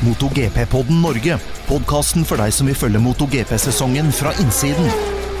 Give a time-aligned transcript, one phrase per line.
[0.00, 1.36] MotoGP-podden Norge.
[1.68, 4.88] Podkasten for deg som vil følge MotoGP-sesongen fra innsiden.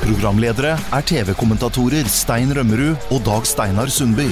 [0.02, 4.28] Programledere er TV-kommentatorer Stein Rømmerud og Dag Steinar Sundby.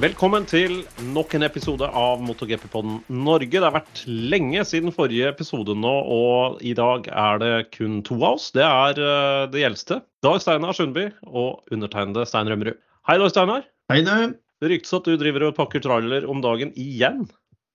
[0.00, 0.78] Velkommen til
[1.12, 3.50] nok en episode av MotoGP-podden Norge.
[3.52, 8.16] Det har vært lenge siden forrige episode nå, og i dag er det kun to
[8.22, 8.48] av oss.
[8.56, 10.00] Det er uh, det gjeldste.
[10.24, 12.80] Dag Steinar Sundby og undertegnede Stein Rømmerud.
[13.10, 13.68] Hei, Dag Steinar.
[13.90, 14.36] Hei, du.
[14.62, 17.24] Det ryktes at du driver og pakker trailer om dagen igjen.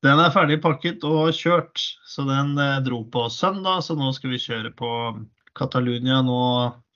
[0.05, 3.81] Den er ferdig pakket og kjørt, så den eh, dro på søndag.
[3.83, 4.91] Så nå skal vi kjøre på
[5.59, 6.37] Catalunya nå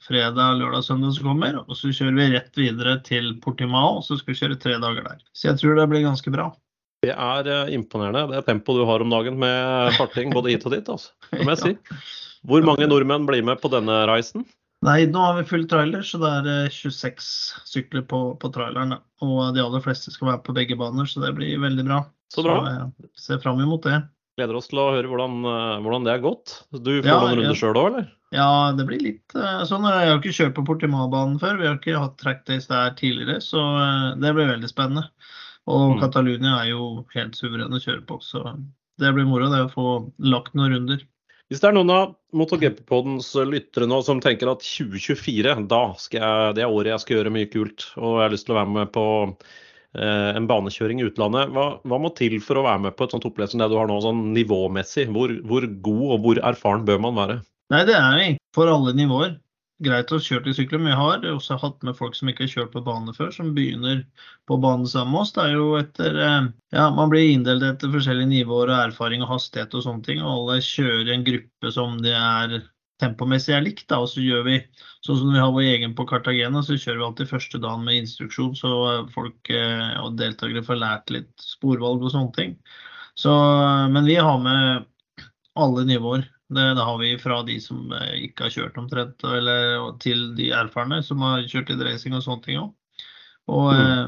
[0.08, 1.58] fredag, lørdag, søndag som kommer.
[1.66, 5.20] Og så kjører vi rett videre til Portimao, så skal vi kjøre tre dager der.
[5.36, 6.48] Så jeg tror det blir ganske bra.
[7.04, 10.78] Det er uh, imponerende, det tempoet du har om dagen med farting både hit og
[10.78, 10.96] dit.
[10.96, 11.12] altså.
[11.34, 12.00] Det må jeg si.
[12.48, 14.48] Hvor mange nordmenn blir med på denne reisen?
[14.86, 17.26] Nei, nå har vi full trailer, så det er uh, 26
[17.68, 18.94] sykler på, på traileren.
[18.96, 19.02] da.
[19.26, 21.98] Og de aller fleste skal være på begge baner, så det blir veldig bra.
[22.32, 22.62] Så bra.
[22.64, 23.98] Så jeg ser fram imot det.
[24.40, 26.54] Gleder oss til å høre hvordan, uh, hvordan det er gått.
[26.72, 28.08] Du får Ja, noen runder sjøl òg, eller?
[28.32, 29.88] Ja, det blir litt eh, sånn.
[29.90, 31.56] Jeg har ikke kjørt på Portimao-banen før.
[31.58, 35.08] Vi har ikke hatt trackdays der tidligere, så eh, det blir veldig spennende.
[35.70, 36.00] Og Mm.
[36.04, 36.84] Catalonia er jo
[37.16, 38.44] helt suveren å kjøre på, så
[39.02, 39.88] det blir moro det å få
[40.22, 41.02] lagt noen runder.
[41.50, 46.52] Hvis det er noen av MotoGP-podens lyttere nå som tenker at 2024, da skal jeg,
[46.60, 48.74] det er året jeg skal gjøre mye kult, og jeg har lyst til å være
[48.76, 52.98] med på eh, en banekjøring i utlandet, hva, hva må til for å være med
[53.00, 55.08] på et sånt opplegg som det du har nå, sånn nivåmessig?
[55.16, 57.40] Hvor, hvor god og hvor erfaren bør man være?
[57.74, 58.30] Nei, det er vi.
[58.54, 59.34] for alle nivåer.
[59.80, 62.52] Greit å kjøre til sykler, men vi har også hatt med folk som ikke har
[62.52, 64.02] kjørt på bane før, som begynner
[64.50, 65.32] på bane sammen med oss.
[65.38, 69.32] Det er jo etter eh, Ja, man blir inndelt etter forskjellige nivåer og erfaring og
[69.32, 70.20] hastighet og sånne ting.
[70.20, 72.60] Og alle kjører i en gruppe som det er
[73.00, 73.86] tempomessig er likt.
[73.88, 74.02] Da.
[74.04, 74.58] Og så gjør vi
[75.06, 78.02] sånn som vi har vår egen på Cartagena, så kjører vi alltid første dagen med
[78.02, 78.74] instruksjon, så
[79.16, 82.58] folk eh, og deltakere får lært litt sporvalg og sånne ting.
[83.20, 83.32] Så,
[83.92, 84.86] men vi har med
[85.60, 86.28] alle nivåer.
[86.50, 90.50] Det, det har vi fra de som eh, ikke har kjørt omtrent, eller til de
[90.58, 92.72] erfarne som har kjørt litt racing og sånne ting òg.
[93.54, 94.08] Og eh,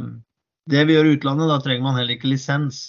[0.74, 2.82] det vi gjør i utlandet, da trenger man heller ikke lisens.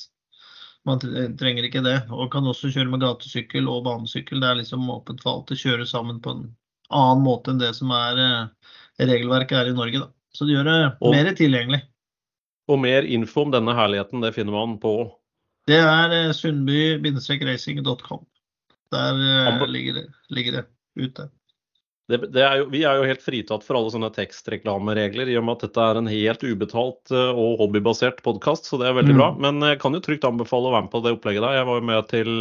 [0.89, 0.99] Man
[1.39, 1.99] trenger ikke det.
[2.11, 4.41] Og kan også kjøre med gatesykkel og banesykkel.
[4.43, 5.53] Det er liksom åpent for alt.
[5.53, 6.43] Det kjøres sammen på en
[6.93, 8.73] annen måte enn det som er eh,
[9.05, 10.03] regelverket er i Norge.
[10.03, 10.09] Da.
[10.35, 11.83] Så det gjør det Og- mer tilgjengelig.
[12.73, 14.95] Og mer info om denne herligheten, det finner man på
[15.69, 18.25] Det er eh, sundby-racing.com.
[18.93, 19.23] Der
[19.57, 20.65] eh, ligger, det, ligger det
[21.01, 21.29] ute.
[22.13, 25.47] det, det er jo, Vi er jo helt fritatt for alle sånne tekstreklameregler, i og
[25.47, 29.15] med at dette er en helt ubetalt eh, og hobbybasert podkast, så det er veldig
[29.17, 29.21] Mm.
[29.23, 29.29] bra.
[29.47, 31.59] Men jeg kan jo trygt anbefale å være med på det opplegget der.
[31.61, 32.33] Jeg var jo med til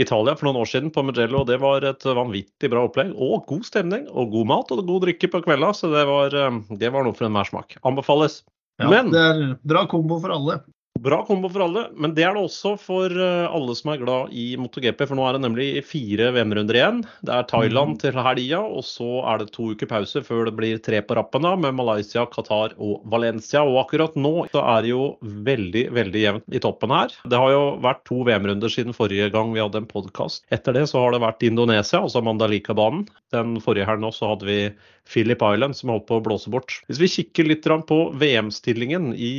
[0.00, 3.12] Italia for noen år siden på Mugello, og det var et vanvittig bra opplegg.
[3.12, 6.60] Og god stemning, og god mat og god drikke på kvelda, så det var, eh,
[6.80, 7.76] det var noe for enhver smak.
[7.84, 8.42] Anbefales.
[8.80, 10.62] Ja, Men- Det er bra kombo for alle.
[11.00, 14.34] Bra kombo for alle, men det er det også for eh, alle som er glad
[14.38, 15.00] i MotoGP.
[15.08, 17.00] For nå er det nemlig fire VM-runder igjen.
[17.24, 20.82] Det er Thailand til helga, og så er det to uker pause før det blir
[20.84, 23.64] tre på rappen da, med Malaysia, Qatar og Valencia.
[23.64, 25.08] Og akkurat nå så er det jo
[25.48, 27.16] veldig, veldig jevnt i toppen her.
[27.24, 30.44] Det har jo vært to VM-runder siden forrige gang vi hadde en podkast.
[30.54, 33.08] Etter det så har det vært Indonesia, altså Mandalika-banen.
[33.34, 34.60] Den forrige her nå så hadde vi
[35.08, 36.76] Philip Island, som holdt på å blåse bort.
[36.86, 39.32] Hvis vi kikker litt på VM-stillingen i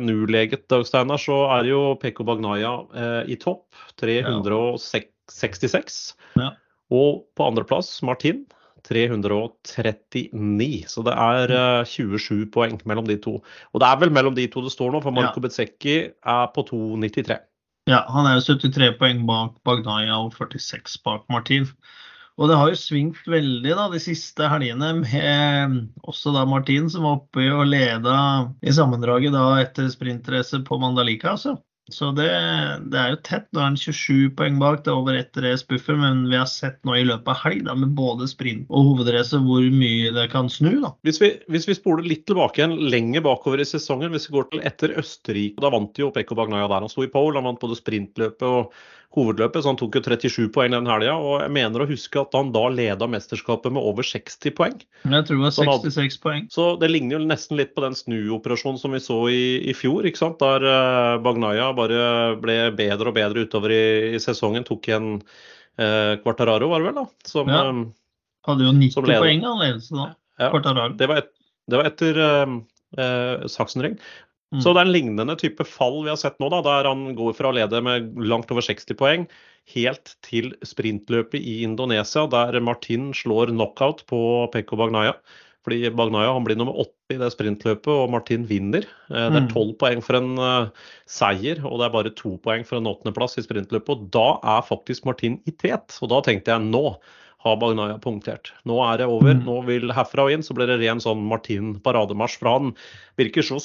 [0.00, 3.72] nuleget nuleget, Dag Steinar, så er jo Pekko Bagnaya eh, i topp.
[4.00, 6.12] 366.
[6.36, 6.50] Ja.
[6.92, 8.44] Og på andreplass Martin.
[8.84, 10.84] 339.
[10.92, 13.40] Så det er eh, 27 poeng mellom de to.
[13.72, 16.60] Og det er vel mellom de to det står nå, for Marco Bezzecchi er på
[16.68, 17.40] 2,93.
[17.88, 21.64] Ja, han er jo 73 poeng bak Bagnaya og 46 bak Martin.
[22.34, 27.06] Og det har jo svingt veldig da, de siste helgene med også da Martin som
[27.06, 28.16] var oppe og leda
[28.64, 31.36] i sammendraget da etter sprintrace på Mandalika.
[31.36, 31.54] Altså.
[31.92, 32.30] Så det,
[32.88, 33.44] det er jo tett.
[33.52, 36.48] Nå er han 27 poeng bak, det er over ett race buffer, men vi har
[36.48, 40.24] sett nå i løpet av helg da, med både sprint og hovedrace hvor mye det
[40.32, 40.72] kan snu.
[40.80, 40.94] da.
[41.04, 44.48] Hvis vi, hvis vi spoler litt tilbake igjen, lenger bakover i sesongen, hvis vi går
[44.50, 46.88] til etter Østerrike, da vant jo Pekko Bagnaya der.
[46.88, 48.72] Han sto i pole, han vant både sprintløpet og
[49.14, 51.14] hovedløpet, så han tok jo 37 poeng den helga.
[51.16, 54.76] Og jeg mener å huske at han da leda mesterskapet med over 60 poeng.
[55.04, 56.46] Jeg tror det var hadde- 66 poeng.
[56.52, 60.04] Så det ligner jo nesten litt på den snuoperasjonen som vi så i, i fjor,
[60.10, 60.38] ikke sant?
[60.42, 63.82] der eh, Bagnaya bare ble bedre og bedre utover i,
[64.14, 64.66] i sesongen.
[64.66, 65.10] Tok igjen
[65.78, 67.06] eh, Quartararo, var det vel, da?
[67.26, 67.62] Som, Ja.
[67.70, 67.84] eh,
[68.44, 70.10] Hadde jo 90 poeng av ledelse da.
[70.42, 70.50] ja.
[70.52, 70.92] Quartararo.
[71.00, 71.30] Det var, et,
[71.70, 73.94] det var etter uh, Sachsenring.
[74.54, 74.60] Mm.
[74.62, 77.34] Så det er en lignende type fall vi har sett nå, da, der han går
[77.34, 79.26] fra å lede med langt over 60 poeng
[79.72, 84.20] helt til sprintløpet i Indonesia, der Martin slår knockout på
[84.52, 85.14] Pekko Bagnaya.
[85.64, 88.84] Fordi Bagnaya han blir nummer åtte i det sprintløpet, og Martin vinner.
[89.08, 89.52] Eh, det er Mm.
[89.54, 90.68] tolv poeng for en eh,
[91.08, 93.88] seier, og det er bare to poeng for en åttendeplass i sprintløpet.
[93.88, 95.96] Og da er faktisk Martin i tet.
[96.02, 96.98] Og da tenkte jeg nå
[97.44, 98.52] har Bagnaya punktert.
[98.66, 99.32] Nå er det over.
[99.34, 99.44] Mm.
[99.44, 102.74] Nå vil herfra og inn så blir det ren sånn Martin-parademarsj fra han.
[103.16, 103.56] Virker så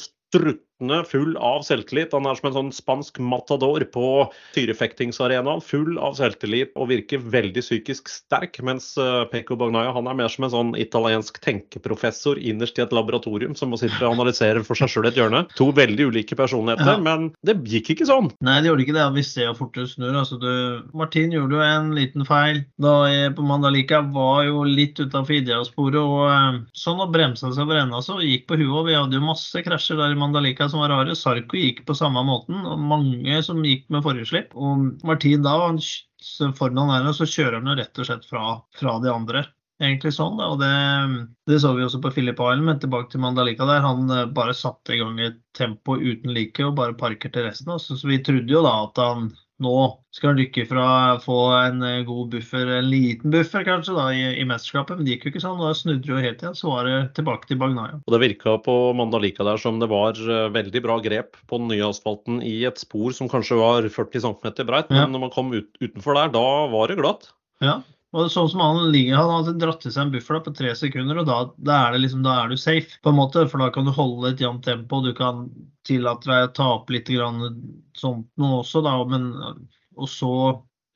[0.80, 2.14] struttende full av selvtillit.
[2.14, 5.62] Han er som en sånn spansk matador på tyrefektingsarenaen.
[5.62, 8.60] Full av selvtillit og virker veldig psykisk sterk.
[8.64, 12.92] Mens Peko Pecco Bagnaya han er mer som en sånn italiensk tenkeprofessor innerst i et
[12.96, 15.46] laboratorium som må sitte og analysere for seg sjøl et hjørne.
[15.58, 16.98] To veldig ulike personligheter, Ja.
[16.98, 18.32] men det gikk ikke sånn.
[18.42, 19.08] Nei, det gjorde ikke det.
[19.16, 20.16] Vi ser jo fort det snur.
[20.16, 25.00] Altså, du, Martin gjorde jo en liten feil da jeg på Mandalika var jo litt
[25.00, 26.00] utafor Idia-sporet.
[26.00, 28.88] og eh, Sånn å bremsa seg over ende, så gikk på huet.
[28.90, 31.16] Vi hadde jo masse krasjer der i Mandalika som var rare.
[31.18, 34.56] Sarko gikk på samme måten, og mange som gikk med forhjulsslipp.
[34.56, 35.80] Og Martin da, han,
[36.58, 38.44] foran han der, så kjører han jo rett og slett fra,
[38.80, 39.46] fra de andre.
[39.80, 40.70] Egentlig sånn, da, og det,
[41.48, 43.86] det så vi også på Philip Island, men tilbake til Mandalika der.
[43.86, 47.72] Han eh, bare satte i gang et tempo uten like og bare parkerte resten.
[47.80, 49.30] Så vi trodde jo da at han
[49.64, 49.74] nå
[50.16, 54.08] skal han rykke fra å få en eh, god buffer, en liten buffer kanskje, da,
[54.16, 55.60] i, i mesterskapet, men det gikk jo ikke sånn.
[55.62, 58.00] Da snudde jo helt igjen, så var det tilbake til Bagnaya.
[58.02, 61.70] Og Det virka på Mandalika der som det var eh, veldig bra grep på den
[61.74, 65.08] nye asfalten i et spor som kanskje var 40 cm breit, men Ja.
[65.12, 67.30] når man kom ut, utenfor der, da var det glatt.
[67.62, 67.82] Ja.
[68.18, 71.20] Og sånn som Han ligger, han hadde dratt til seg en buffer på tre sekunder,
[71.22, 72.98] og da, da, er det liksom, da er du safe.
[73.04, 75.02] på en måte, For da kan du holde et jevnt tempo.
[75.06, 75.46] Du kan
[75.88, 77.60] tillate deg å ta opp litt grann,
[77.98, 78.96] sånt noe også, da.
[79.12, 79.30] Men,
[80.00, 80.34] og så,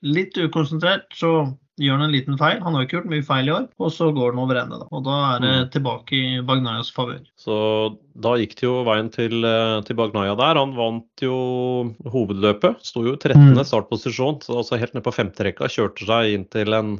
[0.04, 2.60] litt ukonsentrert, så gjør han en liten feil.
[2.62, 3.68] Han har ikke gjort mye feil i år.
[3.82, 4.80] Og så går han over ende.
[4.80, 4.88] da.
[4.92, 5.70] Og da er det Mm.
[5.74, 7.22] tilbake i Bagnayas favør.
[7.38, 10.60] Så da gikk det jo veien til, eh, til Bagnaya der.
[10.60, 12.82] Han vant jo hovedløpet.
[12.86, 13.54] Sto jo i 13.
[13.56, 13.64] Mm.
[13.66, 15.66] startposisjon, så altså helt ned på femterekka.
[15.72, 17.00] Kjørte seg inn til en,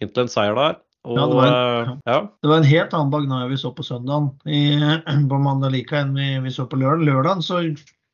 [0.00, 0.76] inn til en seier der.
[1.04, 3.82] Og Ja, det var en, ja, Det var en helt annen Bagnaya vi så på
[3.82, 4.78] søndagen i,
[5.28, 7.06] på Mandalika enn vi, vi så på lørdag.
[7.08, 7.58] Lørdagen så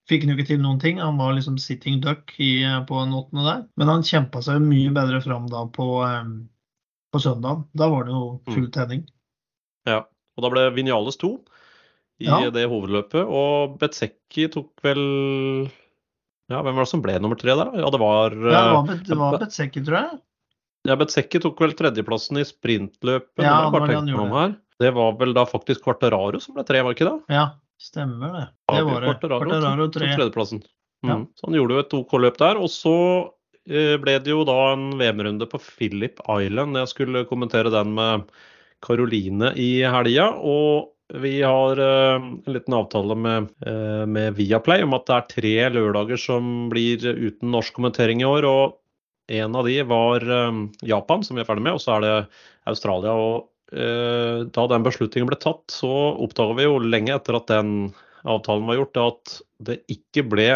[0.09, 0.99] fikk han jo ikke til noen ting.
[1.03, 3.65] Han var liksom sitting duck i, på en åttende der.
[3.77, 6.31] Men han kjempa seg mye bedre fram da på, eh,
[7.13, 7.67] på søndagen.
[7.77, 9.07] Da var det jo full tenning.
[9.87, 10.05] ja.
[10.39, 11.33] Og da ble Vinales to
[12.23, 12.39] i Ja.
[12.55, 13.27] det hovedløpet.
[13.27, 15.69] Og Betsecki tok vel
[16.49, 17.73] Ja, hvem var det som ble nummer tre der?
[17.77, 20.21] Ja, det var, Ja, det eh, var, Bet- det var Betsecki, tror jeg.
[20.87, 23.43] Ja, Betsecki tok vel tredjeplassen i sprintløpet.
[23.43, 24.57] Ja, det var det.
[24.79, 27.35] Det var vel da faktisk Quartararo som ble tre, var ikke det?
[27.35, 28.45] Ja, stemmer det.
[28.75, 29.15] Det var det.
[29.15, 30.09] Quartararo tok- tre.
[30.11, 30.63] tok tredjeplassen.
[31.07, 31.11] Mm.
[31.11, 31.17] Ja.
[31.39, 32.59] Så han gjorde jo et OK-løp der.
[32.59, 32.95] Og så
[33.71, 36.77] eh, ble det jo da en VM-runde på Philip Island.
[36.81, 38.27] Jeg skulle kommentere den med
[38.85, 40.33] Karoline i helga.
[40.43, 40.91] Og
[41.23, 45.55] vi har eh, en liten avtale med, eh, med Viaplay om at det er tre
[45.79, 48.45] lørdager som blir uten norsk kommentering i år.
[48.45, 48.77] og
[49.29, 50.23] en av de var
[50.89, 52.13] Japan, som vi er ferdig med, og så er det
[52.65, 53.13] Australia.
[53.13, 55.91] og Da den beslutningen ble tatt, så
[56.25, 57.91] oppdaga vi jo lenge etter at den
[58.25, 59.35] avtalen var gjort, at
[59.69, 60.49] det ikke ble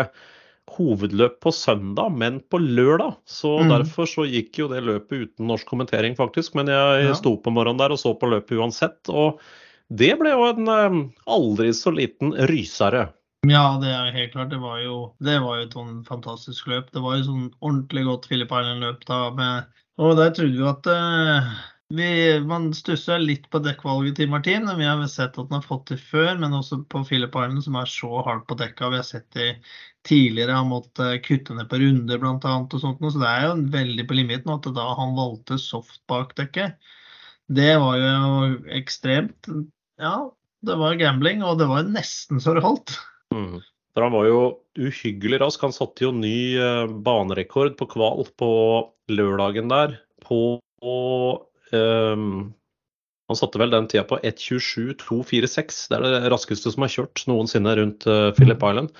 [0.72, 3.16] hovedløp på søndag, men på lørdag.
[3.28, 3.72] Så mm.
[3.74, 6.54] derfor så gikk jo det løpet uten norsk kommentering, faktisk.
[6.58, 7.16] Men jeg Ja.
[7.18, 9.00] sto på morgenen der og så på løpet uansett.
[9.08, 9.40] Og
[9.90, 13.10] det ble jo en eh, aldri så liten rysere.
[13.44, 14.50] Ja, det er helt klart.
[14.50, 16.92] Det var jo, det var jo et sånn fantastisk løp.
[16.94, 19.30] Det var jo sånn ordentlig godt Philip Island-løp da.
[19.34, 19.64] Med,
[19.98, 21.52] og der trodde vi at eh,
[21.96, 24.68] vi, Man stusser litt på dekkvalget til Martin.
[24.78, 27.76] Vi har sett at han har fått det før, men også på Philip Island, som
[27.80, 28.88] er så hardt på dekka.
[28.92, 29.48] Vi har sett det
[30.08, 30.56] tidligere.
[30.56, 32.54] Han måtte kutte ned på runder bl.a.
[32.62, 33.04] og sånt.
[33.04, 36.80] Så det er jo veldig på limiten at da han valgte soft bak dekket.
[37.52, 38.24] Det var jo
[38.72, 39.50] ekstremt
[40.00, 40.16] Ja,
[40.64, 42.96] det var gambling, og det var nesten så det holdt.
[43.34, 43.60] Mm.
[43.92, 44.42] For han var jo
[44.80, 45.62] uhyggelig rask.
[45.66, 48.52] Han satte jo ny eh, banerekord på kval på
[49.12, 49.98] lørdagen der.
[50.24, 50.62] På
[51.72, 55.86] Han satte vel den tida på 1.27,246.
[55.88, 58.92] Det er det raskeste som er kjørt noensinne rundt eh, Philip Island.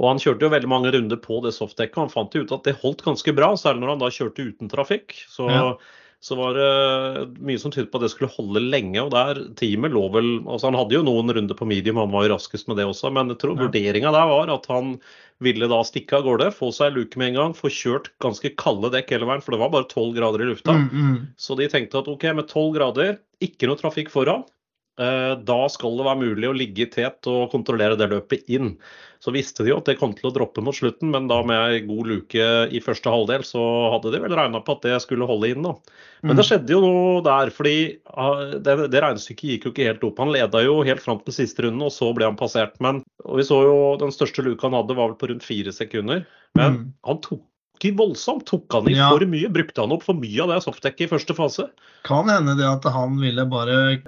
[0.00, 2.54] Og han kjørte jo veldig mange runder på det softdekket, og han fant jo ut
[2.56, 5.14] at det holdt ganske bra, særlig når han da kjørte uten trafikk.
[5.30, 5.70] Så, Ja.
[6.26, 8.98] Så var det mye som tydet på at det skulle holde lenge.
[9.04, 12.26] Og der teamet lå vel altså Han hadde jo noen runder på medium, han var
[12.26, 13.66] jo raskest med det også, men jeg tror Ja.
[13.66, 14.96] vurderinga der var at han
[15.44, 18.90] ville da stikke av gårde, få seg luke med en gang, få kjørt ganske kalde
[18.90, 20.72] dekk hele veien, for det var bare 12 grader i lufta.
[20.72, 21.16] Mm, mm.
[21.36, 24.46] Så de tenkte at OK, med 12 grader, ikke noe trafikk foran.
[24.98, 28.76] Eh, Da skal det være mulig å ligge i tet og kontrollere det løpet inn.
[29.20, 31.86] Så visste de jo at det kom til å droppe mot slutten, men da med
[31.88, 33.62] god luke i første halvdel, så
[33.94, 35.62] hadde de vel regna på at det skulle holde inn.
[35.64, 35.72] da.
[36.22, 36.50] Men det Mm.
[36.50, 40.18] skjedde jo noe der, fordi ah, det, det regnestykket gikk jo ikke helt opp.
[40.18, 42.76] Han leda jo helt fram til siste runde, og så ble han passert.
[42.78, 45.72] Men og vi så jo den største luka han hadde, var vel på rundt fire
[45.72, 46.26] sekunder.
[46.54, 46.92] Men Mm.
[47.04, 47.42] han tok
[47.96, 48.46] voldsomt.
[48.46, 49.10] Tok han i Ja.
[49.10, 49.48] for mye?
[49.52, 51.70] Brukte han opp for mye av det softdekket i første fase?
[52.04, 54.02] Kan hende det at han ville bare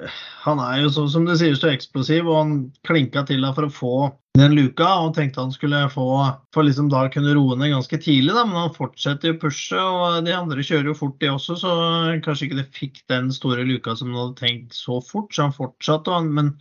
[0.44, 3.66] Han er jo sånn som det sier, så eksplosiv, og han klinka til da for
[3.66, 7.72] å få den luka og tenkte han skulle få For liksom da kunne roe ned
[7.75, 11.26] ganske tidlig, da, men han fortsetter jo pushe, og de andre kjører jo fort, de
[11.26, 11.72] også, så
[12.22, 15.56] kanskje ikke det fikk den store luka som han hadde tenkt så fort, så han
[15.56, 16.08] fortsatte.
[16.08, 16.54] Og men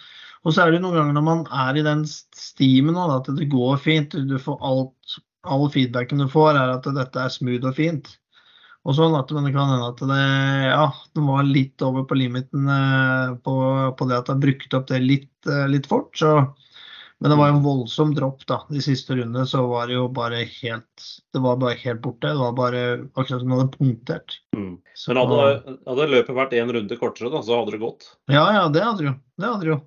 [0.45, 3.49] og så er det jo noen ganger når man er i den stimen at det
[3.51, 7.75] går fint, du får alt All feedbacken du får, er at dette er smooth og
[7.77, 8.08] fint.
[8.88, 10.22] Og sånn at men det kan hende at det,
[10.72, 13.56] ja, det var litt over på limiten eh, på,
[14.00, 16.13] på det at det brukte opp det litt, eh, litt fort.
[16.15, 16.32] Så,
[17.20, 18.62] men det var jo en voldsom dropp da.
[18.72, 22.32] De siste rundene så var det jo bare helt Det var bare helt borte.
[22.32, 22.84] Det var bare
[23.20, 24.38] akkurat som det hadde punktert.
[24.56, 24.74] Mm.
[24.96, 28.08] Så, Men hadde, hadde løpet vært én runde kortere, da, så hadde det gått.
[28.32, 29.15] Ja, ja, det hadde det jo.
[29.38, 29.79] Det hadde det jo.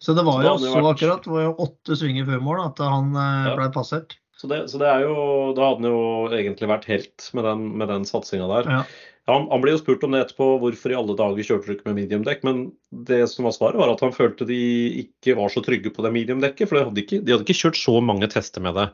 [0.00, 1.24] Så det var Så det jo så vært- akkurat.
[1.28, 3.56] Det var jo åtte svinger før mål at han eh, Ja.
[3.60, 4.16] ble passert.
[4.36, 5.18] Så det, så det er jo,
[5.56, 6.00] Da hadde han jo
[6.36, 8.72] egentlig vært helt med den, med den satsinga der.
[8.72, 8.80] Ja.
[9.26, 11.88] Han, han ble jo spurt om det etterpå, hvorfor i alle dager kjørte du ikke
[11.88, 12.44] med mediumdekk?
[12.46, 12.60] Men
[13.08, 14.58] det som var svaret, var at han følte de
[15.02, 16.68] ikke var så trygge på det mediumdekket.
[16.68, 18.86] For de hadde ikke, de hadde ikke kjørt så mange tester med det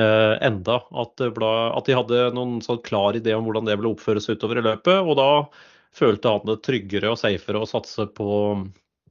[0.00, 0.78] eh, enda.
[0.88, 4.30] At, det ble, at de hadde noen sånn klar idé om hvordan det ville oppføres
[4.30, 5.02] utover i løpet.
[5.04, 5.30] Og da
[5.98, 8.30] følte han det tryggere og safere å satse på,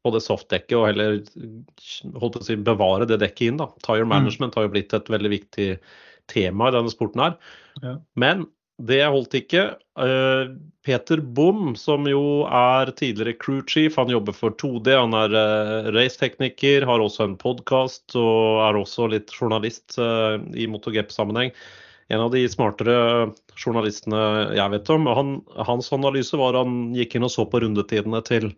[0.03, 1.17] på det softdekket og heller
[2.17, 3.61] holdt på å si, bevare det dekket inn.
[3.61, 3.69] da.
[3.85, 5.71] Tire management har jo blitt et veldig viktig
[6.31, 7.35] tema i denne sporten her.
[7.83, 7.97] Ja.
[8.19, 8.45] Men
[8.77, 9.63] det holdt ikke.
[9.97, 10.53] Uh,
[10.85, 15.89] Peter Bom, som jo er tidligere crew chief, han jobber for 2D, han er uh,
[15.95, 21.51] racetekniker, har også en podkast og er også litt journalist uh, i MotoGP-sammenheng.
[22.13, 24.21] En av de smartere journalistene
[24.55, 25.09] jeg vet om.
[25.11, 25.33] Han,
[25.67, 28.51] hans analyse var han gikk inn og så på rundetidene til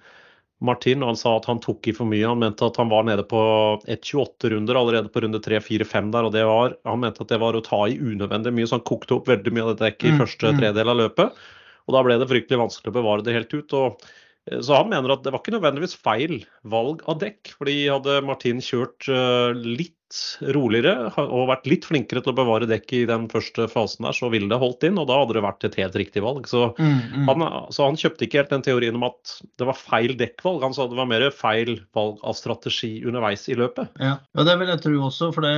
[0.59, 2.25] Martin, han sa at han tok i for mye.
[2.27, 3.39] Han mente at han var nede på
[3.87, 6.27] 1,28 runder allerede på runde 3, 4, 5 der.
[6.27, 8.87] og det var, Han mente at det var å ta i unødvendig mye, så han
[8.87, 10.59] kokte opp veldig mye av det dekket i Mm, første mm.
[10.59, 11.43] tredel av løpet.
[11.87, 13.73] Og da ble det fryktelig vanskelig å bevare det helt ut.
[13.73, 14.03] og
[14.51, 17.55] eh, så han mener at det var ikke nødvendigvis feil valg av dekk.
[17.57, 19.95] fordi hadde Martin kjørt eh, litt
[20.55, 24.31] roligere og vært litt flinkere til å bevare dekk i den første fasen der, så
[24.33, 26.47] ville det holdt inn, og da hadde det vært et helt riktig valg.
[26.49, 27.27] Så Mm, mm.
[27.27, 27.43] han,
[27.75, 30.63] så han kjøpte ikke helt den teorien om at det var feil dekkvalg.
[30.63, 33.91] Han sa det var mer feil valg av strategi underveis i løpet.
[33.99, 35.31] Ja, ja, det vil jeg tro også.
[35.35, 35.53] Det,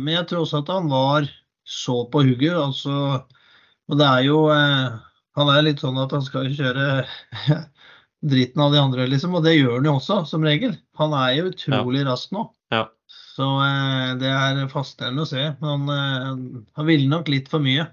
[0.00, 1.28] men jeg tror også at han var
[1.68, 2.56] så på hugget.
[2.58, 3.22] Altså,
[3.90, 5.00] og det er jo eh,
[5.38, 7.04] Han er litt sånn at han skal kjøre
[8.32, 9.36] dritten av de andre, liksom.
[9.38, 10.74] Og det gjør han jo også, som regel.
[11.00, 12.48] Han er jo utrolig rask nå.
[12.72, 12.86] Ja.
[13.32, 15.46] Så eh, det er fascinerende å se.
[15.62, 16.30] Men eh,
[16.76, 17.88] han ville nok litt for mye.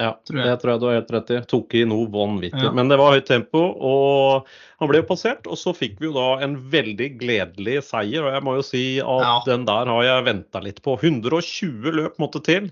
[0.00, 0.48] Ja, Tror jeg.
[0.48, 1.38] det tror jeg du har helt rett i.
[1.50, 2.62] Tok i noe vanvittig.
[2.64, 2.70] Ja.
[2.74, 4.46] Men det var høyt tempo, og
[4.80, 5.44] han ble jo passert.
[5.52, 8.84] Og så fikk vi jo da en veldig gledelig seier, og jeg må jo si
[9.04, 9.34] at Ja.
[9.50, 10.96] den der har jeg venta litt på.
[10.96, 12.70] 120 løp måtte til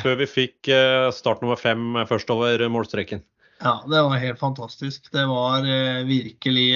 [0.00, 3.20] før vi fikk eh, start nummer fem først over målstreken.
[3.62, 5.12] Ja, det var helt fantastisk.
[5.14, 5.62] Det var
[6.08, 6.70] virkelig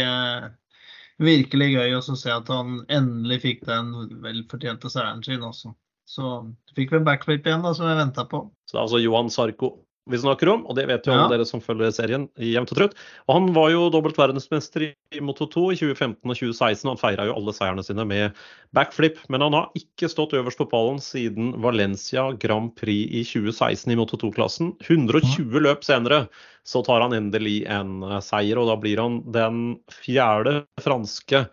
[1.23, 3.92] Virkelig gøy å se at han endelig fikk den
[4.25, 5.73] velfortjente seieren sin også.
[6.06, 6.37] Så
[6.76, 8.44] fikk vi en backflip igjen, da, som jeg venta på.
[8.68, 9.73] Så det er altså Johan Sarko
[10.08, 11.25] vi snakker om, og det vet jo Ja.
[11.25, 12.94] alle dere som følger serien i jevnt og trutt.
[13.28, 16.88] Og han var jo dobbelt verdensmester i i Moto2 i 2015 og 2016.
[16.90, 18.34] Han feira jo alle seierne sine med
[18.76, 23.92] backflip, men han har ikke stått øverst på pallen siden Valencia Grand Prix i 2016
[23.92, 24.75] i Moto2-klassen.
[24.84, 26.28] 120 løp senere
[26.66, 31.46] så tar han endelig en eh, seier, og da blir han den fjerde franske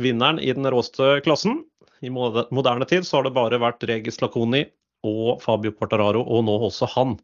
[0.00, 1.64] vinneren i den råeste klassen.
[2.00, 4.64] I moderne tid så har det bare vært Regis Laconi
[5.06, 7.16] og Fabio Quartararo, og nå også han,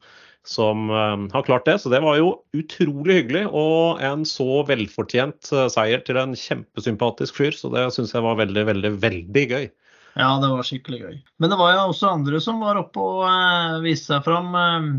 [0.46, 1.78] som eh, har klart det.
[1.82, 7.42] Så det var jo utrolig hyggelig, og en så velfortjent eh, seier til en kjempesympatisk
[7.42, 7.56] fyr.
[7.56, 9.68] Så det syns jeg var veldig, veldig, veldig gøy.
[10.16, 11.16] Ja, det var skikkelig gøy.
[11.42, 14.92] Men det var jo også andre som var oppe og eh, viste seg fram eh,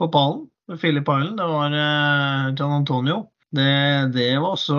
[0.00, 0.46] på pallen.
[0.76, 1.38] Philip Island.
[1.38, 3.20] Det var eh, Gian Antonio.
[3.56, 4.76] Det, det var også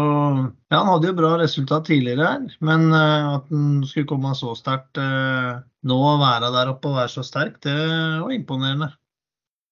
[0.70, 4.54] Ja, han hadde jo bra resultat tidligere her, men eh, at han skulle komme så
[4.58, 5.56] sterkt eh,
[5.90, 8.92] nå og være der oppe og være så sterk, det var imponerende.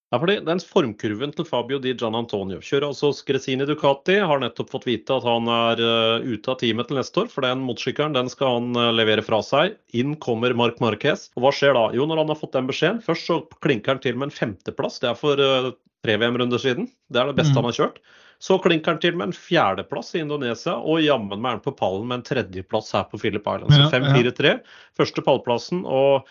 [0.07, 4.15] Ja, fordi den formkurven til Fabio Di Gian Antonio kjører altså Skresini Ducati.
[4.23, 7.45] Har nettopp fått vite at han er eh, ute av teamet til neste år, for
[7.45, 9.75] den motorsykkelen den skal han levere fra seg.
[9.99, 11.27] Inn kommer Marc Marquez.
[11.35, 11.89] Og hva skjer da?
[11.93, 14.97] Jo, når han har fått den beskjeden, først så klinker han til med en femteplass.
[15.03, 16.87] Det er for tre VM-runder siden.
[17.11, 17.59] Det er det beste Mm.
[17.61, 17.99] han har kjørt.
[18.39, 21.73] Så klinker han til med en fjerdeplass i Indonesia, og jammen meg er han på
[21.79, 23.73] pallen med en tredjeplass her på Philip Island.
[23.73, 24.13] Så Ja, ja.
[24.13, 24.51] 5-4-3,
[24.99, 25.81] første pallplassen.
[25.85, 26.27] og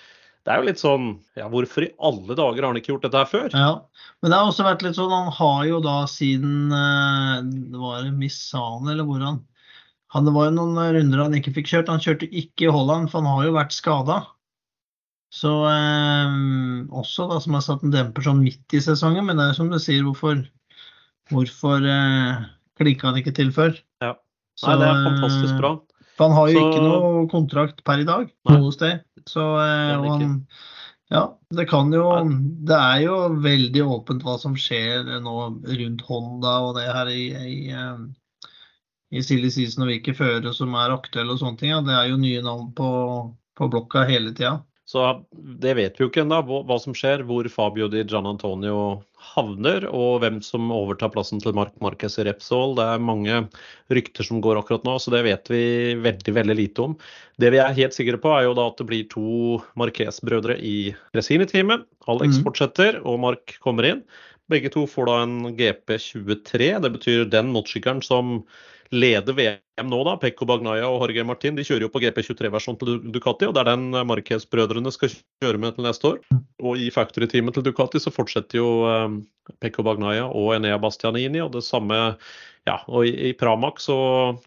[0.46, 3.18] det er jo litt sånn Ja, hvorfor i alle dager har han ikke gjort dette
[3.18, 3.48] her før?
[3.50, 3.72] Ja,
[4.22, 7.40] men det har også vært litt sånn, han har jo da siden eh,
[7.74, 9.42] det var Misane eller hvor han
[10.14, 11.88] han, Det var jo noen runder han ikke fikk kjørt.
[11.90, 14.20] Han kjørte ikke i Holland, for han har jo vært skada.
[15.34, 16.36] Så eh,
[16.94, 19.68] også da, som har satt en demper sånn midt i sesongen, men det er som
[19.68, 20.44] du sier, hvorfor,
[21.32, 22.44] hvorfor eh,
[22.78, 23.76] klikka han ikke til før?
[24.04, 24.14] Ja.
[24.56, 25.72] Så, Nei, det er fantastisk eh, bra.
[26.16, 28.56] For han har jo Så- ikke noe kontrakt per i dag Nei.
[28.58, 29.02] noe sted.
[29.28, 30.36] Så eh, Det han,
[31.10, 32.06] ja, det kan jo
[32.66, 35.34] Det er jo veldig åpent hva som skjer nå
[35.66, 38.48] rundt Honda og det her i, i, eh,
[39.12, 41.70] i silly season og hvilke førere som er aktuelle og sånne ting.
[41.74, 41.80] Ja.
[41.80, 42.88] Det er jo nye navn på,
[43.56, 44.62] på blokka hele tida.
[44.86, 45.02] Så
[45.34, 49.02] det vet vi jo ikke ennå, hva som skjer, hvor Fabio di Gian Antonio
[49.32, 52.76] havner, og hvem som overtar plassen til Marc Marquez i Repsol.
[52.78, 53.40] Det er mange
[53.90, 55.64] rykter som går akkurat nå, så det vet vi
[56.04, 56.94] veldig veldig lite om.
[57.42, 60.76] Det vi er helt sikre på, er jo da at det blir to Marquez-brødre i
[61.18, 61.82] Resini-teamet.
[62.06, 62.46] Alex mm.
[62.46, 64.06] fortsetter, og Mark kommer inn.
[64.46, 66.70] Begge to får da en GP23.
[66.86, 68.38] Det betyr den motorsykkelen som
[68.94, 72.98] leder VM nå, da, Pekko Bagnaia og Jorge Martin, de kjører jo på GP23-versjonen til
[73.12, 75.12] Ducati, og det er den Marquez-brødrene skal
[75.42, 76.20] kjøre med til neste år.
[76.64, 79.20] Og i factory-teamet til Ducati så fortsetter jo um,
[79.60, 81.98] Pecco Bagnaia og Enea Bastianini, og det samme
[82.66, 83.98] ja, og i, i Pramac så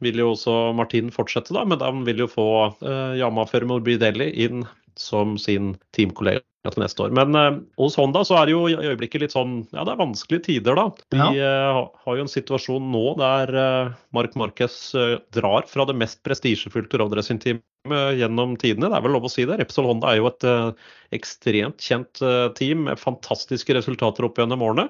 [0.03, 2.49] vil jo også Martin fortsette, da, men han vil jo få
[2.81, 4.65] uh, Yamaha Morbidelli inn
[4.99, 7.13] som sin teamkollega til neste år.
[7.15, 10.01] Men eh, hos Honda så er det jo i øyeblikket litt sånn Ja, det er
[10.01, 10.87] vanskelige tider, da.
[11.15, 15.95] De eh, har jo en situasjon nå der eh, Mark Marquez eh, drar fra det
[15.99, 18.89] mest prestisjefylte roadracing-teamet gjennom tidene.
[18.91, 19.61] Det er vel lov å si det.
[19.61, 24.67] Repsol Honda er jo et eh, ekstremt kjent eh, team med fantastiske resultater opp gjennom
[24.67, 24.89] årene.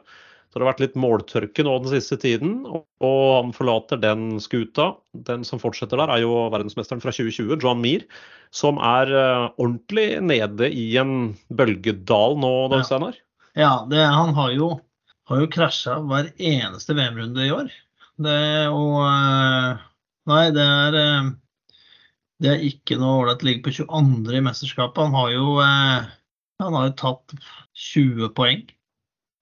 [0.50, 4.96] Så det har vært litt måltørke nå den siste tiden, og han forlater den skuta.
[5.27, 8.06] Den som fortsetter der, er jo verdensmesteren fra 2020, John Mear,
[8.50, 12.82] som er eh, ordentlig nede i en bølgedal nå, Ja.
[12.88, 13.20] Steinar.
[13.58, 14.72] Ja, det, han har jo,
[15.29, 17.70] har jo krasja hver eneste VM-runde i år.
[18.18, 18.41] Det,
[18.74, 19.86] og eh,
[20.29, 21.29] Nei, det er eh,
[22.41, 24.34] Det er ikke noe ålreit å ligge på 22.
[24.34, 25.06] i mesterskapet.
[25.06, 27.39] Han har jo Han har jo tatt
[27.94, 28.65] 20 poeng.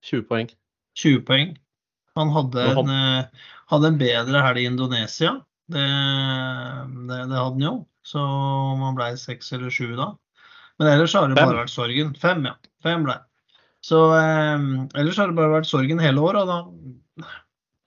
[0.04, 0.56] 20 poeng.
[0.98, 1.56] 20 poeng.
[2.18, 5.36] Han hadde en, eh, hadde en bedre helg i Indonesia.
[5.68, 5.88] Det,
[7.10, 7.75] det, det hadde han jo.
[8.08, 10.13] Så om han ble seks eller sju da.
[10.77, 12.13] Men ellers har det bare vært sorgen.
[12.18, 12.56] Fem, ja.
[12.86, 13.18] Fem ble.
[13.86, 14.69] Så eh,
[15.00, 16.45] ellers har det bare vært sorgen hele året.
[16.45, 16.50] Og
[17.28, 17.28] da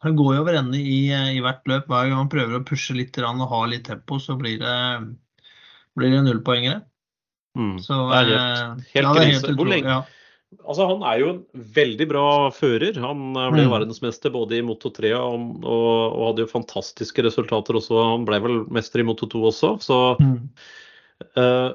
[0.01, 1.89] han går jo over ende i, eh, i hvert løp.
[1.91, 4.77] Hver gang han prøver å pushe litt og ha litt tempo, så blir det,
[5.99, 6.81] blir det nullpoengere.
[7.59, 7.77] Mm.
[7.83, 9.41] Så, det er helt, eh, helt ja, det er.
[9.41, 10.01] Hvor utrolig, ja.
[10.67, 11.43] Altså, han er jo en
[11.77, 12.97] veldig bra fører.
[12.99, 13.71] Han eh, ble Mm.
[13.71, 18.01] verdensmester både i Moto 3 og, og, og hadde jo fantastiske resultater også.
[18.03, 19.71] Han ble vel mester i Moto 2 også.
[19.87, 20.51] Så, Mm.
[21.37, 21.71] uh,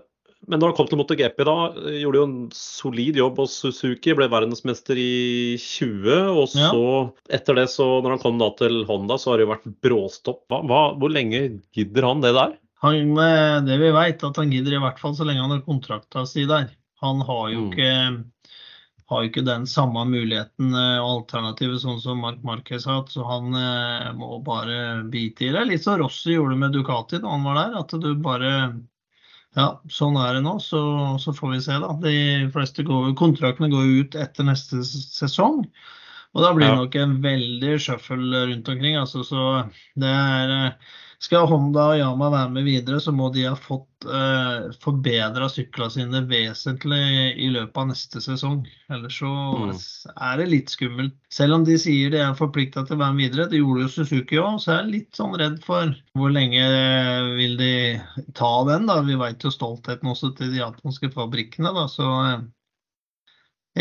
[0.48, 1.56] men når han kom til Moto GP da,
[2.04, 4.14] gjorde jo en solid jobb hos Suzuki.
[4.14, 6.36] Ble verdensmester i 20.
[6.36, 6.70] Og Ja.
[7.40, 10.44] etter det, så når han kom da til Honda, så har det jo vært bråstopp.
[10.52, 12.58] Hva, hva, hvor lenge gidder han det der?
[12.84, 15.62] Han, eh, det vi vet, at han gidder i hvert fall så lenge han har
[15.66, 16.70] kontrakta si der.
[17.02, 17.72] Han har jo Mm.
[17.72, 18.26] ikke,
[19.12, 23.14] har jo ikke den samme muligheten eh, og alternativet sånn som Mark Marquez har hatt,
[23.14, 25.66] så han eh, må bare bite i det.
[25.70, 27.80] Litt som Rossi gjorde med Ducati da han var der.
[27.84, 28.52] At du bare
[29.56, 30.82] Ja, sånn er det nå, så,
[31.22, 31.94] så får vi se, da.
[32.02, 32.16] De
[32.52, 35.62] fleste går, kontraktene går ut etter neste sesong.
[36.36, 38.98] Og da blir det nok en veldig shuffle rundt omkring.
[39.00, 39.46] Altså, så
[40.02, 43.95] det er eh, Skal Honda og Yama være med videre, så må de ha fått
[44.08, 48.66] eh, forbedra syklene sine vesentlig i løpet av neste sesong.
[48.90, 49.32] Ellers så
[49.66, 49.74] Mm.
[50.22, 51.14] er det litt skummelt.
[51.30, 53.94] Selv om de sier de er forplikta til å være med videre, det gjorde jo
[53.96, 56.66] Suzuki òg, så jeg er litt sånn redd for hvor lenge
[57.38, 57.74] vil de
[58.34, 58.86] ta den.
[58.86, 59.02] da.
[59.02, 61.88] Vi veit jo stoltheten også til de japanske fabrikkene, da.
[61.88, 62.42] Så eh,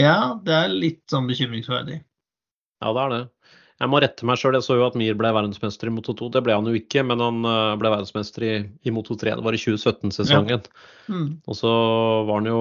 [0.02, 2.00] ja, det er litt sånn bekymringsverdig.
[2.82, 3.22] Ja, det er det.
[3.82, 4.54] Jeg må rette meg sjøl.
[4.54, 6.28] Jeg så jo at Mir ble verdensmester i Moto 2.
[6.36, 8.52] Det ble han jo ikke, men han eh, ble verdensmester i,
[8.86, 9.34] i Moto 3.
[9.40, 10.62] Det var i 2017-sesongen.
[11.10, 11.24] Mm.
[11.50, 11.72] Og så
[12.28, 12.60] var han jo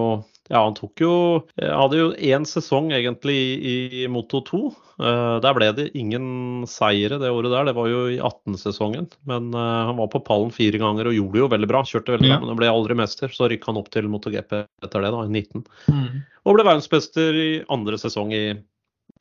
[0.51, 1.11] Ja, han tok jo
[1.55, 4.63] Han Hadde jo én sesong egentlig i, i Moto 2.
[4.99, 7.69] Uh, der ble det ingen seire det året der.
[7.69, 9.07] Det var jo i 18-sesongen.
[9.29, 11.85] Men uh, han var på pallen fire ganger og gjorde det jo veldig bra.
[11.87, 12.35] Kjørte veldig Ja.
[12.35, 13.29] bra, men han ble aldri mester.
[13.33, 15.65] Så rykka han opp til MotoGP etter det, da, i 19.
[15.93, 16.21] Mm.
[16.43, 18.45] Og ble verdensmester i andre sesong i,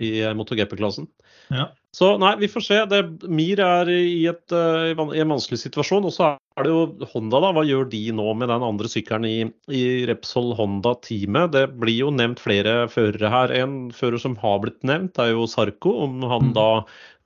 [0.01, 1.07] i MotoGP-klassen.
[1.53, 1.69] Ja.
[1.93, 2.77] Så nei, vi får se.
[2.89, 6.07] Det, Mir er i, et, eh, i en vanskelig situasjon.
[6.09, 7.51] Og så er det jo Honda, da.
[7.53, 11.53] Hva gjør de nå med den andre sykkelen i, i Repsol Honda-teamet?
[11.53, 13.53] Det blir jo nevnt flere førere her.
[13.61, 15.99] En fører som har blitt nevnt, er jo Sarko.
[16.07, 16.55] Om han Mm.
[16.57, 16.69] da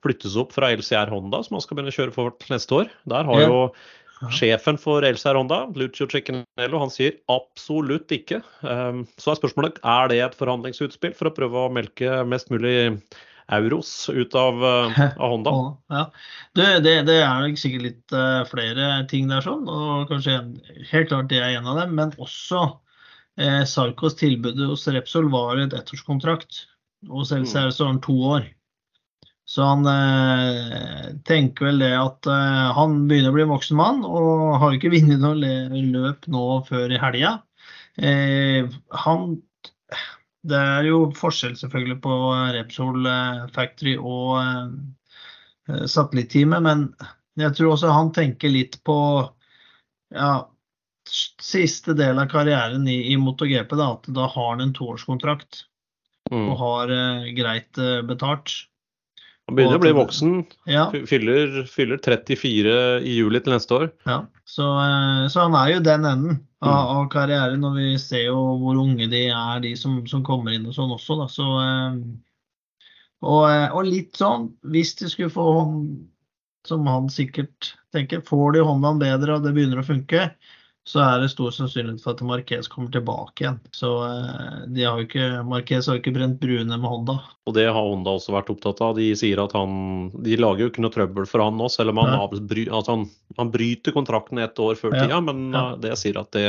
[0.03, 2.89] flyttes opp fra LCR Honda, som han skal begynne å kjøre for neste år.
[3.07, 3.47] Der har Ja.
[3.47, 3.71] jo.
[4.33, 8.41] Sjefen for LCR Honda, Lucio Ciccinello, han sier absolutt ikke.
[8.65, 12.95] Um, Så er spørsmålet er det et forhandlingsutspill for å prøve å melke mest mulig
[13.53, 15.53] euros ut av, uh, av Honda.
[15.93, 16.03] Ja.
[16.57, 20.39] Det, det, det er nok sikkert litt eh, flere ting der sånn, og kanskje
[20.89, 21.95] helt klart det er en av dem.
[21.99, 22.65] Men også
[23.39, 26.65] eh, Sarkos tilbud hos Repsol var et ettårskontrakt.
[27.07, 28.49] Hos selv så er det sånn to år.
[29.47, 34.57] Så han eh, tenker vel det at eh, han begynner å bli voksen mann og
[34.59, 35.37] har ikke vunnet noe
[35.93, 37.37] løp nå før i helga.
[37.95, 38.67] Eh,
[39.05, 39.37] han
[40.47, 42.17] Det er jo forskjell selvfølgelig på
[42.57, 46.83] Repsol eh, Factory og eh, satellitteamet, men
[47.39, 48.97] jeg tror også han tenker litt på
[50.15, 50.31] ja,
[51.07, 53.75] siste del av karrieren i, i MotoGP.
[53.79, 55.63] Da, at da har han en toårskontrakt
[56.27, 56.49] Mm.
[56.51, 58.51] og har eh, greit eh, betalt.
[59.47, 60.31] Han begynner å bli voksen.
[60.67, 63.91] Ja, Fyller, fyller 34 i juli til neste år.
[64.05, 64.25] ja.
[64.47, 66.97] Så, eh, så han er jo den enden av, Mm.
[66.97, 70.65] av karrieren, og vi ser jo hvor unge de er, de som, som kommer inn
[70.65, 71.17] og sånn også.
[71.19, 71.27] Da.
[71.27, 71.97] Så, eh,
[73.23, 75.47] og, eh, og litt sånn, hvis de skulle få
[76.65, 80.31] som han sikkert tenker, får de hånda bedre og det begynner å funke,
[80.87, 83.57] så er det stor sannsynlighet for at Marquez kommer tilbake igjen.
[83.75, 87.17] Så eh, de har jo ikke, Marquez har jo ikke brent bruene med Honda.
[87.47, 88.95] Og det har Honda også vært opptatt av.
[88.95, 89.73] De sier at han
[90.23, 92.21] De lager jo ikke noe trøbbel for han nå, selv om han, ja.
[92.23, 93.03] avbry, altså han,
[93.39, 95.19] han bryter kontrakten ett år før Ja, tida.
[95.27, 95.65] Men ja.
[95.73, 96.47] uh, det sier at det,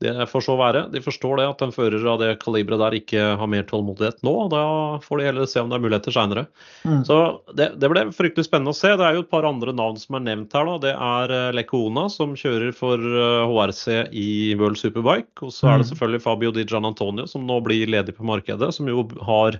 [0.00, 0.84] det får så være.
[0.92, 4.30] De forstår det at en fører av det kaliberet der ikke har mer tålmodighet nå.
[4.44, 4.60] og Da
[5.02, 6.44] får de heller se om det er muligheter seinere.
[6.86, 7.00] Mm.
[7.08, 7.16] Så
[7.58, 8.92] det, det ble fryktelig spennende å se.
[8.94, 10.70] Det er jo et par andre navn som er nevnt her.
[10.70, 10.76] da.
[10.86, 14.28] Det er Lekona, som kjører for eh, HRC i
[14.60, 15.34] World Superbike.
[15.42, 15.90] Og så er det Mm.
[15.90, 18.70] selvfølgelig Fabio Di Gian Antonio, som nå blir ledig på markedet.
[18.74, 19.58] Som jo har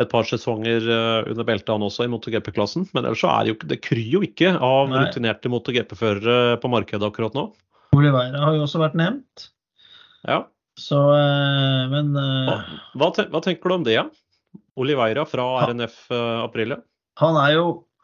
[0.00, 2.84] et par sesonger eh, under beltet han også i MotoGP-klassen.
[2.92, 7.08] Men ellers så er det jo det kryr jo ikke av rutinerte MotoGP-førere på markedet
[7.08, 7.46] akkurat nå.
[7.96, 9.48] Oliveira har jo også vært nevnt.
[10.28, 10.44] Ja.
[10.80, 12.56] Så, eh, men Hva,
[13.18, 14.06] eh, hva, tenker du om det, ja?
[14.80, 16.80] Oliveira fra RNF eh, Aprilia.
[17.20, 17.36] han,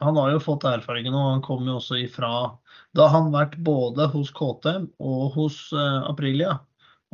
[0.01, 2.31] han har jo fått erfaringen, og han kom jo også ifra
[2.97, 6.59] Da har han vært både hos KTM og hos Aprilia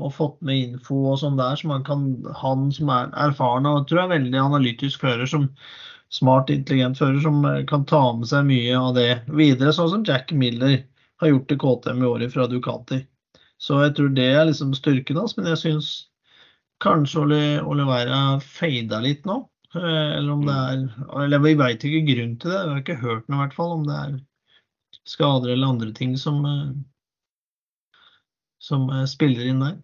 [0.00, 2.04] og fått med info og sånn der, som han kan
[2.40, 5.50] Han som er erfaren og tror jeg er veldig analytisk fører, som
[6.12, 10.32] smart, intelligent fører, som kan ta med seg mye av det videre, sånn som Jack
[10.32, 10.80] Miller
[11.22, 13.02] har gjort til KTM i året fra Ducati.
[13.62, 15.90] Så jeg tror det er liksom styrken hans, men jeg syns
[16.82, 19.38] kanskje Olivera fada litt nå.
[19.76, 20.82] Eh, Eller om det er
[21.24, 22.62] Eller vi veit ikke grunnen til det.
[22.64, 24.18] Vi har ikke hørt noe i hvert fall om det er
[25.08, 26.72] skader eller andre ting som eh,
[28.62, 29.78] som eh, spiller inn der.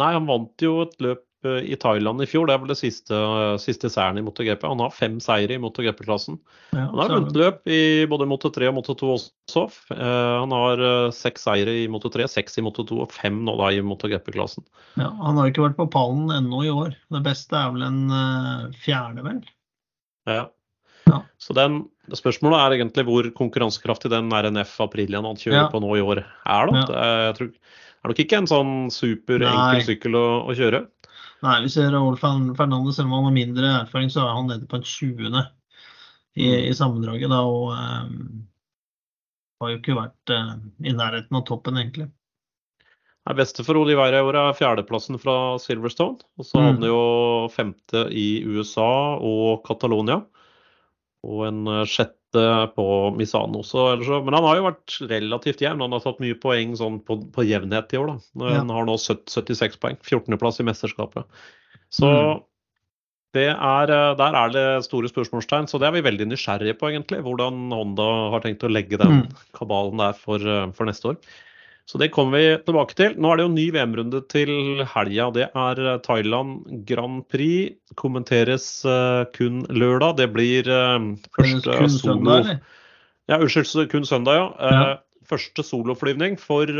[0.00, 1.25] Nei, han vant jo et løp
[1.66, 2.46] i Thailand i fjor.
[2.48, 3.18] Det er vel det siste,
[3.62, 4.64] siste seieren i MotoGP.
[4.68, 6.38] Han har fem seire i MotoGP-klassen.
[6.74, 7.80] Ja, Han har vunnet løp i
[8.10, 9.64] både Moto3 og Moto2 også.
[9.94, 13.70] Eh, han har eh, seks seire i Moto3, seks i Moto2 og fem nå da
[13.74, 14.66] i MotoGP-klassen.
[15.00, 16.94] ja, han har ikke vært på pallen ennå i år.
[17.14, 19.40] Det beste er vel en eh, fjerde, vel.
[20.26, 20.46] Ja.
[21.06, 21.20] Ja.
[21.38, 25.68] Så den, Spørsmålet er egentlig hvor konkurransekraftig den RNF Aprilian han kjører Ja.
[25.70, 26.70] på nå i år er.
[26.70, 26.82] da.
[26.86, 27.48] Det er, jeg tror,
[28.06, 29.80] er nok ikke en sånn superenkel Nei.
[29.86, 30.80] sykkel å, å kjøre.
[31.44, 34.46] Nei, vi ser Raúl Fern- Fernandez, selv om han har mindre erfaring, så er han
[34.48, 35.42] nede på en 20.
[36.36, 36.68] i, Mm.
[36.70, 37.28] i sammendraget.
[37.30, 38.46] da, Og um,
[39.60, 42.10] har jo ikke vært uh, i nærheten av toppen, egentlig.
[43.26, 46.20] Det beste for Oliveira i år er fjerdeplassen fra Silverstone.
[46.38, 46.66] Og så Mm.
[46.66, 50.22] havner jo femte i USA og Catalonia.
[51.24, 53.62] Og en eh, sjette på Misano.
[53.62, 55.80] Så, så- men han har jo vært relativt jevn.
[55.80, 58.06] Han har tatt mye poeng sånn på, på jevnhet i år.
[58.38, 58.48] da.
[58.58, 59.96] Han har nå 76 poeng.
[60.02, 61.24] 14.-plass i mesterskapet.
[61.90, 62.42] Så Mm.
[63.34, 65.68] det er, eh, der er det store spørsmålstegn.
[65.68, 67.22] Så det er vi veldig nysgjerrige på, egentlig.
[67.22, 69.28] Hvordan Honda har tenkt å legge den Mm.
[69.54, 71.16] kabalen der for, eh, for neste år.
[71.86, 73.14] Så det kommer vi tilbake til.
[73.14, 75.28] Nå er det jo ny VM-runde til helga.
[75.34, 77.76] Det er eh, Thailand Grand Prix.
[77.98, 80.16] Kommenteres eh, kun lørdag.
[80.18, 81.06] Det blir eh,
[81.38, 82.00] første Kun solo...
[82.00, 82.50] søndag?
[83.30, 84.48] Ja, unnskyld, kun søndag, ja.
[84.58, 84.90] Ja.
[85.26, 86.70] Første soloflyvning for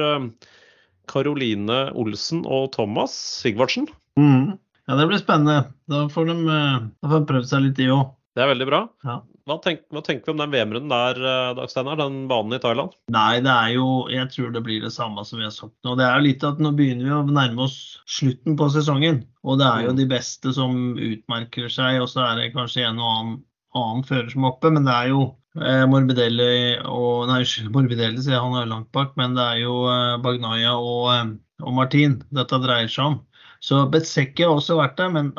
[1.10, 3.88] Karoline Olsen og Thomas Sigvardsen.
[4.14, 4.54] Mm.
[4.86, 5.72] Ja, det blir spennende.
[5.90, 8.12] Da får de, da får de prøvd seg litt, de òg.
[8.38, 8.84] Det er veldig bra.
[9.06, 9.18] Ja.
[9.46, 11.18] Hva, tenk, hva tenker vi om den VM-runden der,
[11.54, 12.96] Dagsteiner, Den banen i Thailand?
[13.14, 15.94] Nei, det er jo Jeg tror det blir det samme som vi har sagt nå.
[16.00, 17.76] Det er jo litt at nå begynner vi å nærme oss
[18.10, 19.20] slutten på sesongen.
[19.46, 20.00] Og det er jo Mm.
[20.00, 23.36] de beste som utmerker seg, og så er det kanskje en og annen,
[23.78, 24.72] annen fører som er oppe.
[24.74, 25.22] Men det er jo
[25.62, 26.50] eh, Morbidelli
[26.82, 29.14] og Nei, Morbidelli sier han er langt bak.
[29.16, 33.20] Men det er jo eh, Bagnaya og, eh, og Martin dette dreier seg om.
[33.62, 35.30] Så Betzecchi har også vært der, men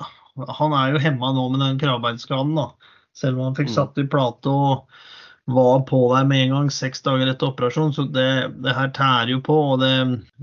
[0.48, 2.72] han er jo hemma nå med den kravbeinskaden, da.
[3.18, 3.76] Selv om han fikk Mm.
[3.76, 4.88] satt i plate og
[5.48, 7.94] var på der med en gang seks dager etter operasjon.
[7.96, 8.30] Så det,
[8.62, 9.56] det her tærer jo på.
[9.74, 9.94] Og det,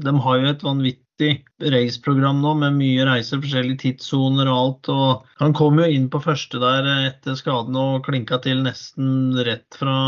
[0.00, 4.88] de har jo et vanvittig raceprogram nå med mye reiser, forskjellige tidssoner og alt.
[4.94, 9.76] Og han kom jo inn på første der etter skaden og klinka til nesten rett
[9.78, 9.98] fra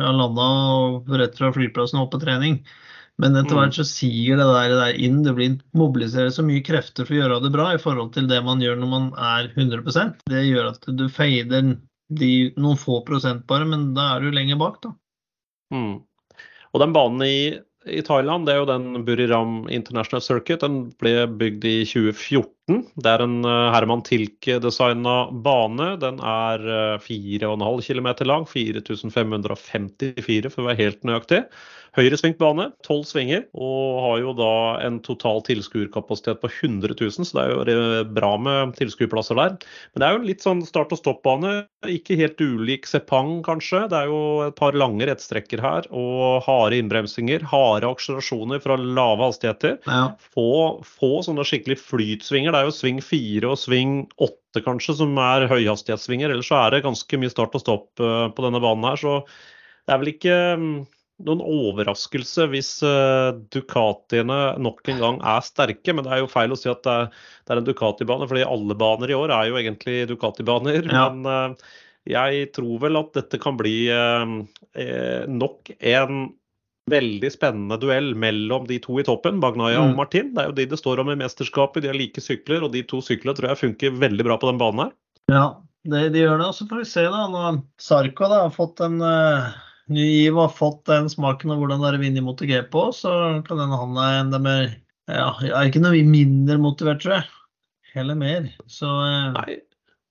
[0.00, 0.48] ja, landa
[0.80, 2.58] og rett fra flyplassen og opp på trening.
[3.22, 3.60] Men etter Mm.
[3.60, 5.22] hvert så siger det der, der inn.
[5.22, 8.40] Det blir mobiliserer så mye krefter for å gjøre det bra i forhold til det
[8.42, 11.76] man gjør når man er 100% Det gjør at du fader
[12.10, 14.90] de noen få prosent bare, men da er du lenger bak, da.
[15.72, 16.02] Mm.
[16.74, 20.60] Og den banen i, i Thailand, det er jo den Buriram International Circuit.
[20.60, 22.50] Den ble bygd i 2014.
[22.66, 25.90] Det er en eh, Herman Tilke-designa bane.
[26.00, 28.46] Den er eh, 4,5 km lang.
[28.48, 31.44] 4554 for å være helt nøyaktig.
[31.94, 37.36] Høyresvingt bane, tolv svinger, og har jo da en total tilskuerkapasitet på 100 000, så
[37.36, 39.54] det er jo bra med tilskuerplasser der.
[39.94, 41.52] Men det er jo litt sånn start og stopp-bane.
[41.86, 43.84] Ikke helt ulik Sepang, kanskje.
[43.92, 47.46] Det er jo et par lange rettstrekker her, og harde innbremsinger.
[47.52, 49.78] Harde akselerasjoner fra lave hastigheter.
[49.86, 50.08] Ja.
[50.34, 52.53] Få, få sånne skikkelig flytsvinger.
[52.54, 56.30] Det er jo sving fire og sving åtte kanskje som er høyhastighetssvinger.
[56.30, 59.00] Ellers så er det ganske mye start og stopp eh, på denne banen her.
[59.00, 59.14] Så
[59.84, 60.68] det er vel ikke mm,
[61.26, 65.96] noen overraskelse hvis eh, Ducatiene nok en gang er sterke.
[65.96, 67.10] Men det er jo feil å si at det er,
[67.42, 70.86] det er en Ducati-bane, fordi alle baner i år er jo egentlig Ducati-baner.
[70.86, 71.08] Ja.
[71.16, 71.74] Men eh,
[72.14, 76.18] jeg tror vel at dette kan bli nok en
[76.90, 79.90] veldig spennende duell mellom de to i toppen, Bagnaya Mm.
[79.90, 80.34] og Martin.
[80.34, 81.82] Det er jo de det står om i mesterskapet.
[81.82, 84.58] De har like sykler, og de to syklene tror jeg funker veldig bra på den
[84.60, 84.92] banen her.
[85.32, 85.44] Ja,
[85.88, 86.48] det, de gjør det.
[86.48, 87.26] Og så får vi se, da.
[87.32, 89.52] Når Sarko da, har fått en uh,
[89.88, 92.74] ny giv og har fått den smaken av hvordan det er å vinne i MotoGP
[92.74, 93.12] òg, så
[93.48, 97.24] kan hende han er enda mer Ja, er ikke noe mindre motivert, tror jeg.
[97.94, 98.46] Heller mer.
[98.66, 99.60] Så uh, Nei.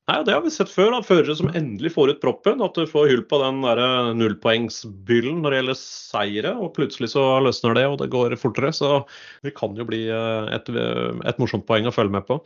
[0.03, 0.89] Nei, det har vi sett før.
[0.91, 2.59] da, Førere som endelig får ut proppen.
[2.65, 6.51] At du får hull på den eh, nullpoengsbyllen når det gjelder seire.
[6.59, 8.73] Og plutselig så løsner det, og det går fortere.
[8.75, 8.89] Så
[9.47, 12.41] det kan jo bli eh, et, et morsomt poeng å følge med på.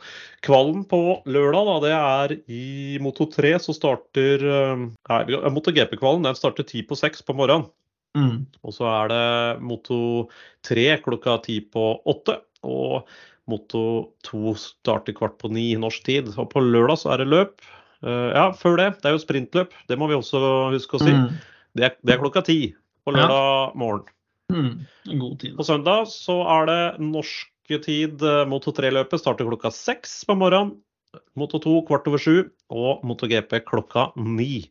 [0.46, 6.30] Kvalen på lørdag, da, det er i Moto 3 så starter eh, Nei, Moto GP-kvalen
[6.30, 7.66] den starter ti på seks på morgenen.
[8.14, 8.38] mm,
[8.70, 9.26] Og så er det
[9.66, 10.00] Moto
[10.70, 12.38] 3 klokka ti på åtte.
[12.70, 13.10] Og
[13.48, 13.82] Moto
[14.28, 16.32] 2 starter kvart på ni norsk tid.
[16.36, 17.62] Og på lørdag så er det løp.
[18.04, 18.90] Eh, ja, før det.
[19.02, 19.76] Det er jo sprintløp.
[19.90, 20.42] Det må vi også
[20.76, 21.14] huske å si.
[21.16, 21.30] mm,
[21.78, 22.60] Det, er, det er klokka ti
[23.08, 24.04] på lørdag morgen.
[24.54, 24.74] mm,
[25.22, 25.56] god tid.
[25.58, 28.22] På søndag så er det norske tid.
[28.22, 30.76] eh, Moto 3-løpet starter klokka seks på morgenen.
[31.40, 32.36] Moto 2 kvart over sju.
[32.70, 34.68] Og Moto GP klokka ni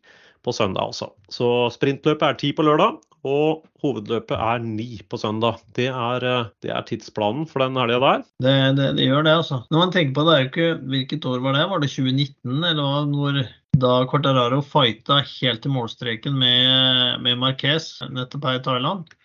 [0.46, 1.08] på søndag, altså.
[1.32, 5.60] Så sprintløpet er ti på lørdag, og hovedløpet er ni på søndag.
[5.76, 8.24] Det er, eh, det er tidsplanen for den helga der.
[8.44, 9.60] Det, det, det gjør det, altså.
[9.70, 11.68] Når man tenker på det, det er jo ikke Hvilket år var det?
[11.70, 13.44] Var det 2019, eller når
[13.76, 19.16] da Quartararo fighta helt til målstreken med, med Marquez nettopp her i Thailand.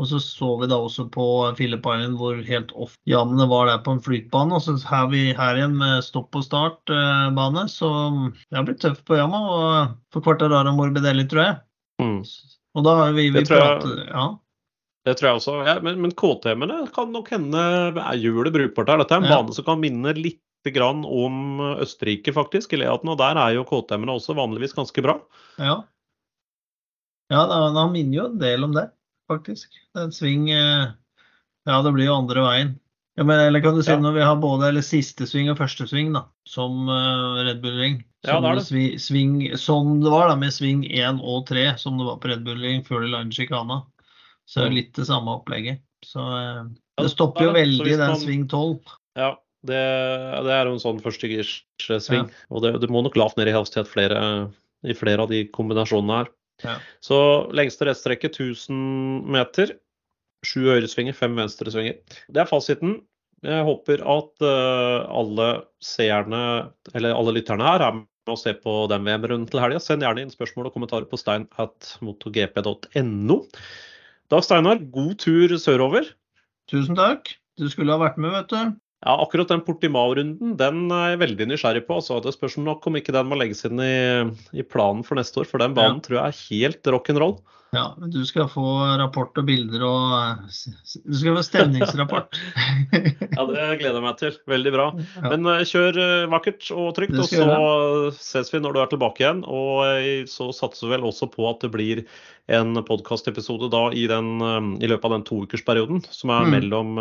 [0.00, 1.24] Og så så vi da også på
[1.58, 4.56] Philip Island hvor helt off jammene var der på en flytbane.
[4.56, 7.66] Og så er vi her igjen med stopp og start-bane.
[7.68, 7.90] Så
[8.48, 11.60] det har blitt tøft på Yama og for Quartararo Morbidelli, tror jeg.
[12.00, 12.22] Mm.
[12.78, 14.26] Og da har vi, vi Det tror jeg- Ja.
[15.06, 15.54] Det tror jeg også.
[15.66, 17.56] Ja, men men KTM-ene kan nok hende
[17.96, 18.98] er hjulet brukbart her.
[18.98, 19.36] Dette er en Ja.
[19.42, 20.40] bane som kan minne litt
[20.74, 23.08] grann om Østerrike, faktisk, i Leaten.
[23.08, 25.18] Og der er jo KTM-ene også vanligvis ganske bra.
[25.58, 25.82] Ja,
[27.30, 28.90] ja han minner jo en del om det,
[29.30, 29.68] faktisk.
[29.94, 30.92] Det er en sving eh,
[31.66, 32.78] Ja, det blir jo andre veien.
[33.16, 33.98] Ja, men, eller kan du si Ja.
[33.98, 37.78] når vi har både eller siste sving og første sving, da, som eh, Red Bull
[37.78, 38.04] Ring.
[38.26, 38.64] Ja, Som, det det.
[38.68, 42.28] svi- sving, som det var da, med sving 1 og 3, som det var på
[42.28, 43.80] Red Bulling før de landet sjikana.
[44.44, 45.80] Så det er litt det samme opplegget.
[46.04, 46.64] Så eh,
[47.00, 48.92] det stopper jo veldig den sving 12.
[49.16, 49.30] Ja,
[49.64, 49.80] det,
[50.44, 52.26] det er jo en sånn førstegirssving.
[52.28, 52.44] Ja.
[52.52, 54.20] Og det, du må nok lavt ned i hastighet flere,
[54.84, 56.32] i flere av de kombinasjonene her.
[56.66, 56.76] Ja.
[57.04, 57.20] Så
[57.56, 59.78] lengste rettstrekke 1000 meter.
[60.44, 62.00] Sju høyresvinger, fem venstresvinger.
[62.28, 62.98] Det er fasiten.
[63.44, 65.48] Jeg håper at uh, alle
[65.80, 66.40] seerne,
[66.92, 69.80] eller alle lytterne her, er med å se på den VM-runden til helga.
[69.82, 73.36] Send gjerne inn spørsmål og kommentarer på stein.motogp.no.
[74.30, 76.04] Da, Steinar, god tur sørover.
[76.70, 77.22] Tusen takk.
[77.58, 78.60] Du skulle ha vært med, vet du.
[79.00, 81.94] Ja, akkurat den Portimao-runden den er jeg veldig nysgjerrig på.
[81.98, 83.94] Altså, det spørs nok om ikke den må legges inn i,
[84.52, 87.36] i planen for neste år, for den banen tror jeg er helt rock'n'roll.
[87.70, 88.64] Ja, men du skal få
[88.98, 90.62] rapport og bilder og eh,
[91.06, 92.38] Du skal få stemningsrapport.
[93.30, 94.34] Ja, det gleder jeg meg til.
[94.50, 94.86] Veldig bra.
[95.22, 97.46] Men eh, kjør eh, vakkert og trygt, og så
[98.18, 99.44] ses vi når du er tilbake igjen.
[99.46, 102.02] Og så satser vi vel også på at det blir
[102.50, 104.42] en podkastepisode da i, den,
[104.82, 106.54] i løpet av den toukersperioden som er Mm.
[106.56, 106.98] mellom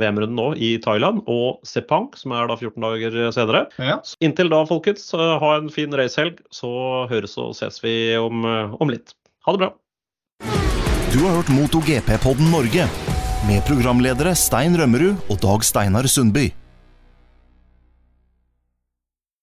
[0.00, 3.66] VM-runden nå i Thailand og Sepang, som er da 14 dager senere.
[3.82, 3.98] Ja.
[4.24, 6.70] Inntil da, folkens, ha en fin racehelg, så
[7.10, 8.46] høres og ses vi om,
[8.80, 9.12] om litt.
[9.46, 9.68] Ha det bra.
[11.12, 12.88] Du har hørt MotoGP-podden Norge
[13.46, 16.48] med programledere Stein Rømmerud og Dag Steinar Sundby.